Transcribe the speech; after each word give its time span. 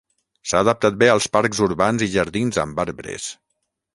S'ha 0.51 0.61
adaptat 0.63 0.95
bé 1.03 1.09
als 1.15 1.27
parcs 1.35 1.59
urbans 1.67 2.05
i 2.07 2.09
jardins 2.15 2.61
amb 2.65 2.83
arbres. 2.87 3.29